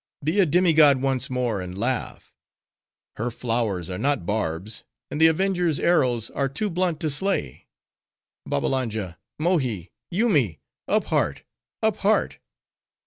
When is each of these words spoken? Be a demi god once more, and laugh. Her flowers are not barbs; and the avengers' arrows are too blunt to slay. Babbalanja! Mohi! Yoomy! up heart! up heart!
Be 0.23 0.39
a 0.39 0.47
demi 0.47 0.73
god 0.73 0.99
once 0.99 1.29
more, 1.29 1.61
and 1.61 1.77
laugh. 1.77 2.33
Her 3.17 3.29
flowers 3.29 3.87
are 3.87 3.99
not 3.99 4.25
barbs; 4.25 4.83
and 5.11 5.21
the 5.21 5.27
avengers' 5.27 5.79
arrows 5.79 6.31
are 6.31 6.49
too 6.49 6.71
blunt 6.71 6.99
to 7.01 7.09
slay. 7.11 7.67
Babbalanja! 8.47 9.19
Mohi! 9.37 9.91
Yoomy! 10.09 10.57
up 10.87 11.03
heart! 11.03 11.43
up 11.83 11.97
heart! 11.97 12.39